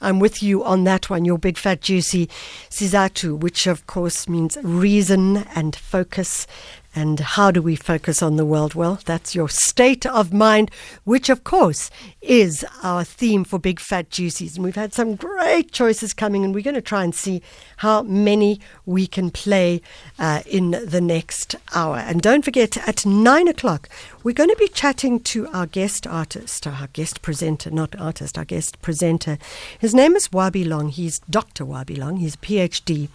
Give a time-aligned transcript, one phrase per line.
[0.00, 2.28] I'm with you on that one, your big fat juicy
[2.70, 6.46] Sizathu, which of course means reason and focus
[6.94, 8.74] and how do we focus on the world?
[8.74, 10.70] Well, that's your state of mind,
[11.04, 11.90] which of course
[12.22, 14.56] is our theme for Big Fat Juicies.
[14.56, 17.42] And we've had some great choices coming, and we're going to try and see
[17.78, 19.82] how many we can play
[20.18, 21.98] uh, in the next hour.
[21.98, 23.88] And don't forget, at nine o'clock,
[24.22, 28.44] we're going to be chatting to our guest artist, our guest presenter, not artist, our
[28.44, 29.38] guest presenter.
[29.78, 30.88] His name is Wahbie Long.
[30.88, 31.64] He's Dr.
[31.64, 32.18] Wahbie Long.
[32.18, 33.08] He's a PhD.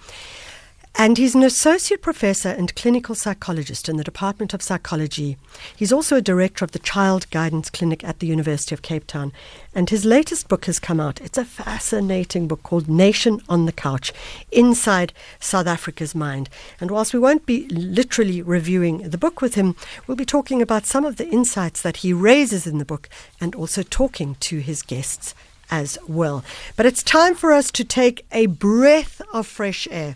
[1.01, 5.37] And he's an associate professor and clinical psychologist in the Department of Psychology.
[5.73, 9.31] He's also a director of the Child Guidance Clinic at the University of Cape Town.
[9.73, 11.21] And his latest book has come out.
[11.21, 14.11] It's a fascinating book called Nation on the Couch
[14.51, 16.49] Inside South Africa's Mind.
[16.81, 20.85] And whilst we won't be literally reviewing the book with him, we'll be talking about
[20.85, 23.07] some of the insights that he raises in the book
[23.39, 25.33] and also talking to his guests
[25.71, 26.43] as well.
[26.75, 30.15] But it's time for us to take a breath of fresh air.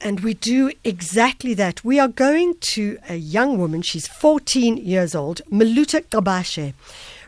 [0.00, 1.84] And we do exactly that.
[1.84, 6.74] We are going to a young woman, she's 14 years old, Maluta Gcabashe.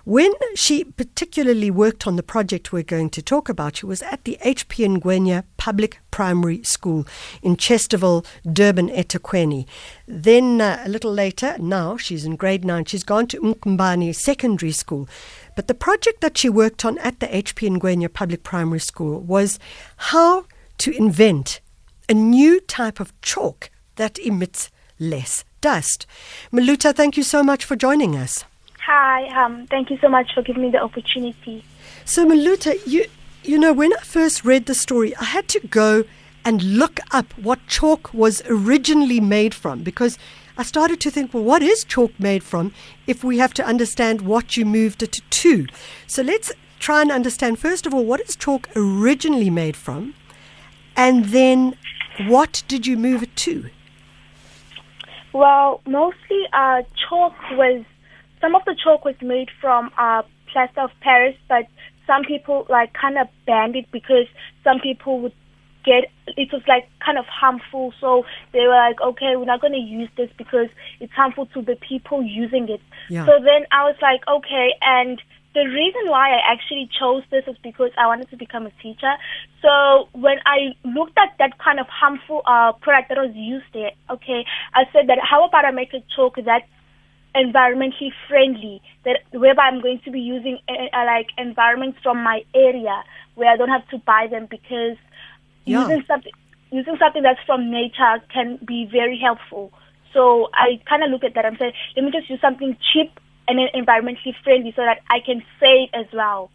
[0.05, 4.25] When she particularly worked on the project we're going to talk about, she was at
[4.25, 7.07] the HP Ngwenya Public Primary School
[7.43, 9.67] in Chesterville, Durban, eThekwini.
[10.09, 14.73] Then uh, a little later, now she's in grade nine, she's gone to Mkumbani Secondary
[14.73, 15.07] School.
[15.55, 19.59] But the project that she worked on at the HP Ngwenya Public Primary School was
[19.97, 20.47] how
[20.79, 21.61] to invent
[22.11, 26.07] a new type of chalk that emits less dust.
[26.53, 28.45] Maluta, thank you so much for joining us.
[28.85, 31.65] Hi, um, thank you so much for giving me the opportunity.
[32.05, 33.07] So, Maluta, you,
[33.45, 36.03] you know, when I first read the story, I had to go
[36.45, 40.19] and look up what chalk was originally made from because
[40.59, 42.73] I started to think, well, what is chalk made from
[43.07, 45.67] if we have to understand what you moved it to?
[46.09, 50.15] So let's try and understand, first of all, what is chalk originally made from?
[50.97, 51.77] And then
[52.29, 53.69] what did you move it to?
[55.33, 57.85] Well, mostly uh, chalk was,
[58.41, 60.23] some of the chalk was made from uh,
[60.53, 61.67] plaster of Paris, but
[62.07, 64.27] some people like kind of banned it because
[64.65, 65.33] some people would
[65.85, 69.73] get it was like kind of harmful so they were like okay we're not going
[69.73, 70.69] to use this because
[71.01, 73.25] it's harmful to the people using it yeah.
[73.25, 75.23] so then i was like okay and
[75.55, 79.15] the reason why I actually chose this is because I wanted to become a teacher.
[79.63, 83.91] So when I looked at that kind of harmful uh, product that was used there,
[84.11, 84.45] okay,
[84.75, 86.69] I said that how about I make a chalk that's
[87.35, 92.43] environmentally friendly, that whereby I'm going to be using uh, uh, like environments from my
[92.55, 93.03] area
[93.35, 94.97] where I don't have to buy them because
[95.65, 95.83] yeah.
[95.83, 96.33] using something
[96.73, 99.73] using something that's from nature can be very helpful.
[100.13, 103.11] So I kind of look at that and say, let me just use something cheap
[103.51, 106.51] and environmentally friendly so that I can save as well.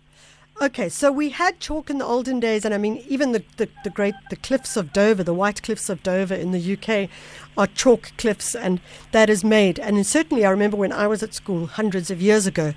[0.62, 3.68] Okay, so we had chalk in the olden days, and I mean, even the, the,
[3.84, 7.10] the, great the cliffs of Dover, the white cliffs of Dover in the UK,
[7.58, 8.80] are chalk cliffs, and
[9.12, 9.80] that is made.
[9.80, 12.74] And certainly, I remember when I was at school hundreds of years ago,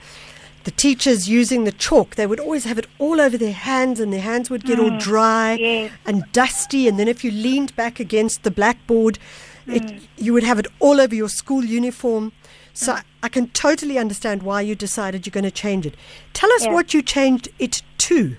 [0.64, 4.12] the teachers using the chalk, they would always have it all over their hands, and
[4.12, 5.92] their hands would get mm, all dry yes.
[6.04, 6.88] and dusty.
[6.88, 9.20] And then, if you leaned back against the blackboard,
[9.68, 9.76] mm.
[9.76, 12.32] it, you would have it all over your school uniform.
[12.78, 13.03] So mm.
[13.25, 15.97] I can totally understand why you decided you're going to change it.
[16.33, 18.37] Tell us what you changed it to.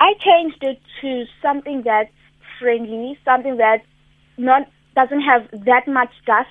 [0.00, 2.10] I changed it to something that's
[2.58, 3.84] friendly, something that
[4.36, 6.48] not doesn't have that much dust,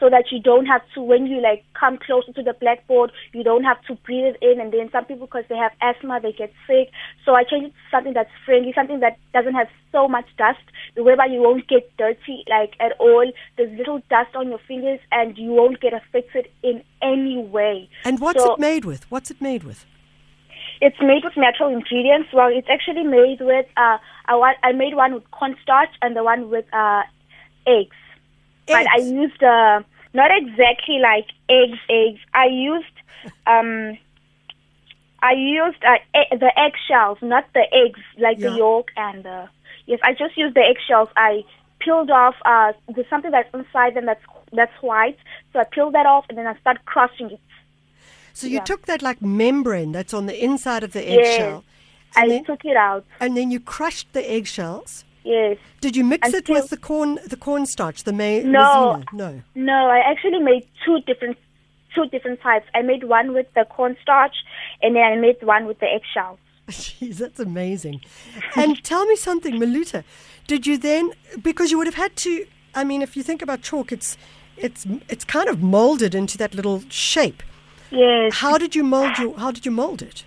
[0.00, 3.42] so that you don't have to when you like come closer to the blackboard you
[3.42, 4.60] don't have to breathe it in.
[4.60, 6.90] And then some people because they have asthma they get sick.
[7.24, 10.60] So i changed it to something that's friendly something that doesn't have so much dust
[10.96, 13.30] whereby you won't get dirty like at all.
[13.56, 17.88] There's little dust on your fingers and you won't get affected in any way.
[18.04, 19.10] And what's so, it made with?
[19.10, 19.84] What's it made with?
[20.80, 22.28] It's made with natural ingredients.
[22.32, 26.50] Well, it's actually made with uh, I, I made one with cornstarch and the one
[26.50, 27.02] with uh,
[27.66, 27.96] eggs
[28.68, 29.82] but I used uh,
[30.14, 31.78] not exactly like eggs.
[31.88, 32.20] Eggs.
[32.34, 32.86] I used
[33.46, 33.98] um,
[35.20, 38.50] I used uh, e- the eggshells, not the eggs, like yeah.
[38.50, 39.48] the yolk and the.
[39.86, 41.08] Yes, I just used the eggshells.
[41.16, 41.44] I
[41.80, 42.34] peeled off.
[42.44, 44.22] Uh, there's something that's inside them that's
[44.52, 45.18] that's white.
[45.52, 47.40] So I peeled that off, and then I start crushing it.
[48.32, 48.64] So you yeah.
[48.64, 51.64] took that like membrane that's on the inside of the eggshell.
[51.64, 53.04] Yes, I then, took it out.
[53.18, 55.04] And then you crushed the eggshells.
[55.24, 55.58] Yes.
[55.80, 58.42] Did you mix it with the corn, the cornstarch, the may?
[58.42, 59.42] No, no.
[59.54, 61.36] No, I actually made two different,
[61.94, 62.66] two different types.
[62.74, 64.34] I made one with the cornstarch,
[64.82, 66.38] and then I made one with the eggshells.
[66.68, 68.00] Jeez, that's amazing.
[68.56, 70.04] and tell me something, Maluta.
[70.46, 71.12] Did you then,
[71.42, 72.46] because you would have had to?
[72.74, 74.16] I mean, if you think about chalk, it's
[74.56, 77.42] it's it's kind of molded into that little shape.
[77.90, 78.34] Yes.
[78.34, 79.38] How did you mold your?
[79.38, 80.24] How did you mold it?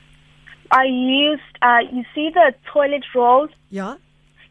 [0.71, 3.49] I used, uh, you see the toilet roll?
[3.69, 3.95] Yeah.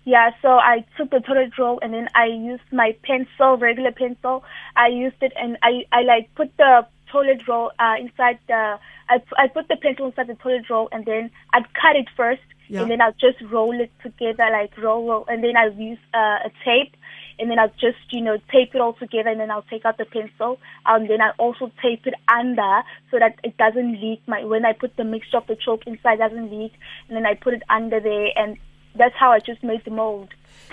[0.05, 4.43] Yeah, so I took the toilet roll and then I used my pencil, regular pencil.
[4.75, 9.23] I used it and I, I like put the toilet roll uh, inside the, I,
[9.37, 12.83] I put the pencil inside the toilet roll and then I'd cut it first Yeah.
[12.83, 16.49] and then I'll just roll it together, like roll, roll, and then I'll use uh,
[16.49, 16.97] a tape
[17.39, 19.99] and then I'll just, you know, tape it all together and then I'll take out
[19.99, 24.23] the pencil and then I'll also tape it under so that it doesn't leak.
[24.27, 26.73] My When I put the mixture of the chalk inside, it doesn't leak
[27.09, 28.57] and then I put it under there and
[28.95, 30.29] that's how I just made the mold.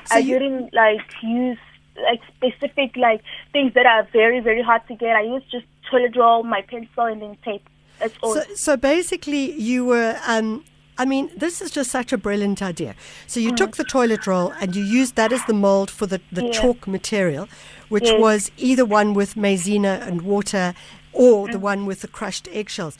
[0.05, 1.57] So I you- didn't like use
[2.03, 3.21] like specific like
[3.51, 5.15] things that are very very hard to get.
[5.15, 7.67] I used just toilet roll, my pencil, and then tape.
[7.99, 8.35] That's all.
[8.35, 10.17] So, so basically, you were.
[10.27, 10.63] Um,
[10.99, 12.95] I mean, this is just such a brilliant idea.
[13.27, 16.19] So you took the toilet roll and you used that as the mold for the,
[16.31, 16.51] the Yeah.
[16.51, 17.47] chalk material,
[17.89, 18.19] which Yes.
[18.19, 20.73] was either one with maizena and water
[21.13, 22.97] or the one with the crushed eggshells.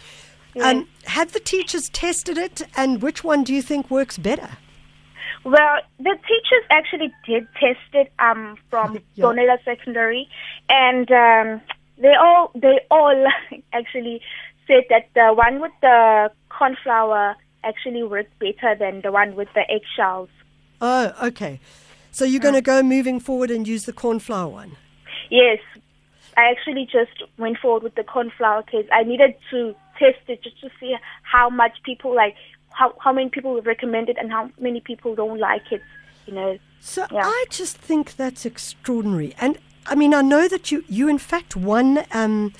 [0.61, 4.49] Um, have the teachers tested it, and which one do you think works better?
[5.43, 9.25] Well, the teachers actually did test it um, from Yeah.
[9.25, 10.27] Donella Secondary,
[10.69, 11.61] and um,
[11.97, 13.27] they all they all
[13.73, 14.21] actually
[14.67, 19.63] said that the one with the cornflour actually worked better than the one with the
[19.69, 20.29] eggshells.
[20.81, 21.59] Oh, okay.
[22.11, 24.71] So you're going to go moving forward and use the cornflour one.
[25.29, 25.59] Yes,
[26.37, 30.59] I actually just went forward with the cornflour because I needed to test it just
[30.61, 32.35] to see how much people like
[32.77, 35.81] how how many people would recommend it and how many people don't like it.
[36.27, 36.57] You know.
[36.79, 37.25] So Yeah.
[37.25, 39.33] I just think that's extraordinary.
[39.39, 39.57] And
[39.88, 42.53] I mean, I know that you, you in fact won um,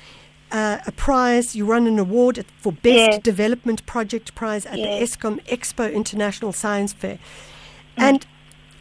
[0.50, 1.54] uh, a prize.
[1.54, 3.22] You won an award for Best Yes.
[3.22, 4.88] Development Project Prize at Yes.
[4.88, 7.18] the Eskom Expo International Science Fair.
[7.96, 8.26] And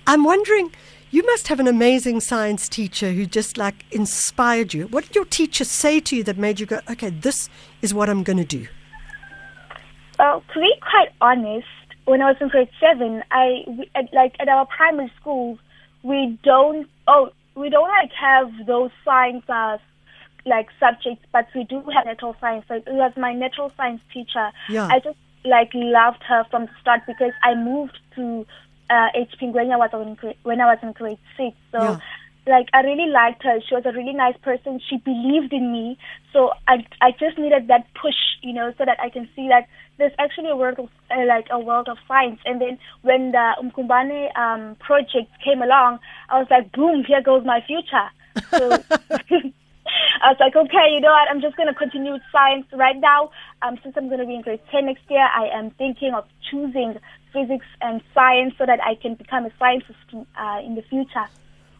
[0.05, 0.71] I'm wondering,
[1.11, 4.87] you must have an amazing science teacher who just like inspired you.
[4.87, 7.49] What did your teacher say to you that made you go, okay, this
[7.81, 8.67] is what I'm going to do?
[10.17, 11.67] Well, to be quite honest,
[12.05, 15.59] when I was in grade seven, I we, at, like at our primary schools,
[16.03, 19.79] we don't oh we don't like have those science as
[20.45, 22.65] like subjects, but we do have natural science.
[22.67, 24.51] So it was my natural science teacher.
[24.69, 24.87] Yeah.
[24.87, 28.45] I just like loved her from the start because I moved to
[28.89, 31.55] uh, HP when I was in grade, when I was in grade six.
[31.71, 31.81] So.
[31.81, 31.99] Yeah.
[32.49, 33.59] Like I really liked her.
[33.59, 34.79] She was a really nice person.
[34.89, 35.97] She believed in me.
[36.31, 39.67] So I I just needed that push, you know, so that I can see that
[39.97, 42.39] there's actually a world of uh, like a world of science.
[42.45, 45.99] And then when the Umkumbane um, project came along,
[46.29, 48.09] I was like, boom, here goes my future.
[48.51, 48.83] So
[50.21, 51.29] I was like, okay, you know what?
[51.29, 53.31] I'm just going to continue with science right now.
[53.61, 56.25] Um, since I'm going to be in grade 10 next year, I am thinking of
[56.49, 56.97] choosing
[57.33, 61.25] physics and science so that I can become a scientist uh, in the future.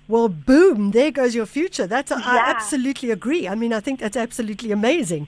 [0.08, 1.86] Well, boom, there goes your future.
[1.86, 3.48] That's I absolutely agree.
[3.48, 5.28] I mean, I think that's absolutely amazing.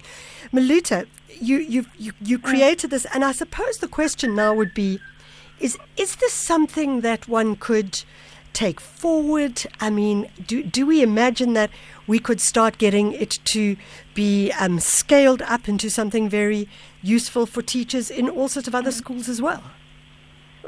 [0.53, 1.05] Maluta,
[1.41, 4.99] you you you, you created this and I suppose the question now would be
[5.59, 8.03] is is this something that one could
[8.53, 9.63] take forward?
[9.81, 11.71] I mean, do do we imagine that
[12.07, 13.75] we could start getting it to
[14.13, 16.67] be um, scaled up into something very
[17.01, 19.63] useful for teachers in all sorts of other schools as well?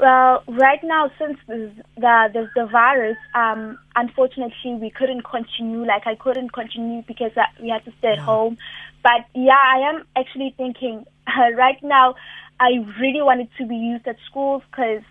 [0.00, 5.84] Well, right now, since the the, the, virus, um, unfortunately, we couldn't continue.
[5.84, 8.56] Like, I couldn't continue because uh, we had to stay at home.
[9.02, 12.14] But yeah, I am actually thinking uh, right now.
[12.58, 15.02] I really want it to be used at schools because,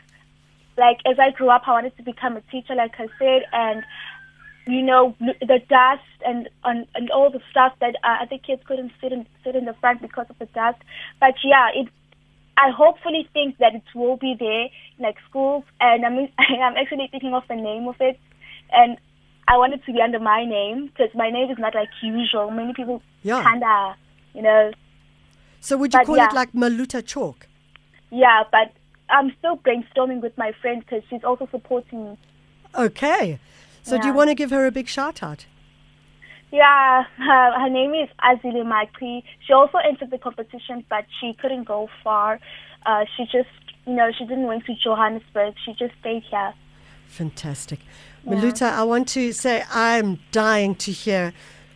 [0.78, 3.84] like, as I grew up, I wanted to become a teacher, like I said, and
[4.68, 8.92] you know the dust and and, and all the stuff that uh, other kids couldn't
[9.02, 10.82] sit in sit in the front because of the dust.
[11.20, 11.90] But yeah, it
[12.66, 14.66] I hopefully think that it will be there,
[15.00, 18.20] like schools, and I'm I'm actually thinking of the name of it,
[18.72, 18.98] and
[19.48, 22.52] I want it to be under my name because my name is not like usual.
[22.52, 23.44] Many people Yeah.
[23.44, 23.96] kinda,
[24.34, 24.72] you know,
[25.60, 26.28] So would you But call yeah.
[26.30, 27.48] it like Maluta chalk?
[28.12, 28.44] yeah.
[28.52, 28.72] But
[29.10, 32.18] I'm still brainstorming with my friend because she's also supporting me.
[32.76, 33.40] Okay.
[33.84, 35.46] So do you want to give her a big shout out?
[36.52, 39.24] Yeah, her, her name is Azili Makri.
[39.46, 42.40] She also entered the competition, but she couldn't go far.
[42.86, 43.50] Uh, she just,
[43.86, 45.56] you know, she didn't went to Johannesburg.
[45.66, 46.54] She just stayed here.
[47.08, 47.80] Fantastic.
[48.26, 51.34] Maluta, I want to say I'm dying to hear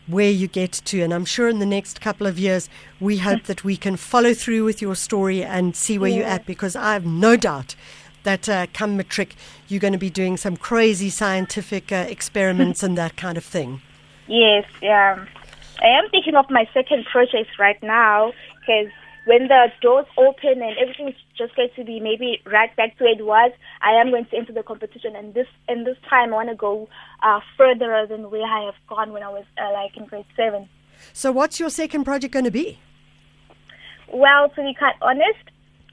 [0.08, 3.44] where you get to, and I'm sure in the next couple of years we hope
[3.48, 6.94] that we can follow through with your story and see where you're at because I
[6.94, 7.75] have no doubt
[8.24, 9.36] that uh, come matric
[9.67, 13.82] you're going to be doing some crazy scientific uh, experiments and that kind of thing.
[14.27, 15.25] Yes, yeah.
[15.82, 18.91] I am thinking of my second project right now because
[19.25, 23.13] when the doors open and everything's just going to be maybe right back to where
[23.13, 23.51] it was,
[23.82, 25.15] I am going to enter the competition.
[25.15, 26.88] And this and this time, I want to go
[27.24, 30.70] uh, further than where I have gone when I was uh, like in grade seven.
[31.13, 32.79] So, what's your second project going to be?
[34.12, 35.44] Well, to be quite honest,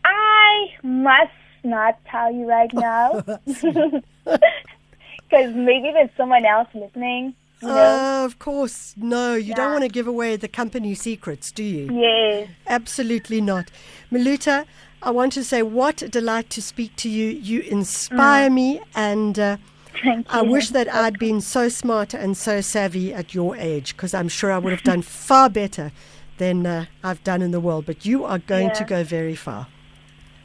[0.04, 1.32] I must
[1.64, 3.24] not tell you right now.
[4.24, 7.34] Because maybe there's someone else listening.
[7.62, 8.94] Uh, of course.
[8.96, 11.88] No, you don't want to give away the company secrets, do you?
[11.92, 12.48] yes.
[12.66, 13.70] Absolutely not.
[14.10, 14.64] Maluta,
[15.02, 17.28] I want to say what a delight to speak to you.
[17.28, 19.56] You inspire me, and uh,
[20.02, 20.38] Thank you.
[20.38, 24.28] I wish that I'd been so smart and so savvy at your age, because I'm
[24.28, 25.92] sure I would have done far better
[26.38, 27.86] than uh, I've done in the world.
[27.86, 29.68] But you are going to go very far.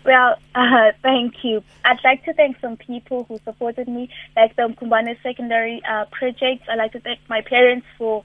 [0.07, 1.61] Well, uh, thank you.
[1.83, 6.63] I'd like to thank some people who supported me, like the Mkumbane Secondary uh, Project.
[6.69, 8.23] I'd like to thank my parents for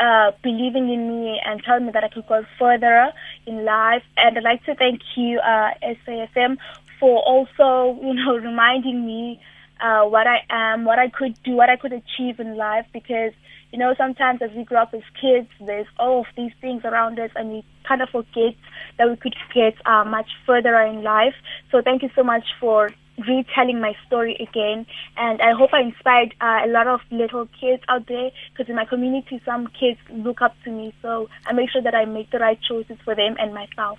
[0.00, 3.12] uh, believing in me and telling me that I could go further
[3.46, 4.04] in life.
[4.16, 6.56] And I'd like to thank you, uh, SAFM,
[7.00, 9.40] for also, you know, reminding me
[9.80, 12.86] uh, what I am, what I could do, what I could achieve in life.
[12.92, 13.32] Because,
[13.74, 17.18] you know, sometimes as we grow up as kids, there's all of these things around
[17.18, 18.54] us, and we kind of forget
[18.98, 21.34] that we could get uh, much further in life.
[21.72, 22.90] So thank you so much for
[23.26, 24.86] retelling my story again.
[25.16, 28.76] And I hope I inspired uh, a lot of little kids out there because in
[28.76, 30.94] my community, some kids look up to me.
[31.02, 33.98] So I make sure that I make the right choices for them and myself.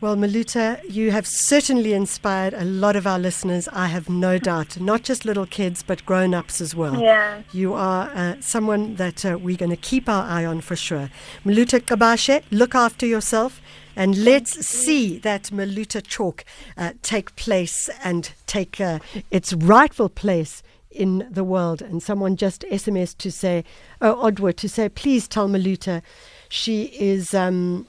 [0.00, 4.78] Well, Maluta, you have certainly inspired a lot of our listeners, I have no doubt.
[4.78, 7.00] Not just little kids, but grown ups as well.
[7.00, 7.42] Yeah.
[7.52, 11.10] You are uh, someone that uh, we're going to keep our eye on for sure.
[11.44, 13.60] Maluta Gcabashe, look after yourself.
[13.96, 16.44] And let's see that Maluta chalk
[16.76, 19.00] uh, take place and take uh,
[19.32, 20.62] its rightful place
[20.92, 21.82] in the world.
[21.82, 23.64] And someone just SMS to say,
[24.00, 26.02] oh, Odwa, to say, please tell Maluta
[26.48, 27.34] she is.
[27.34, 27.88] Um,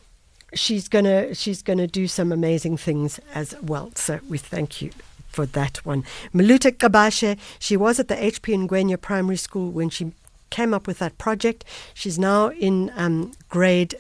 [0.54, 3.92] she's gonna she's gonna do some amazing things as well.
[3.96, 4.92] So we thank you
[5.28, 6.04] for that one.
[6.34, 10.12] Maluta Gcabashe, she was at the HP Ngwenya Primary School when she
[10.50, 11.64] came up with that project.
[11.94, 13.96] She's now in um, grade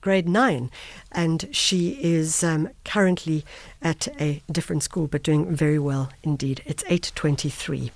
[0.00, 0.70] grade nine,
[1.12, 3.44] and she is um, currently
[3.80, 6.62] at a different school, but doing very well indeed.
[6.66, 7.92] It's eight twenty three.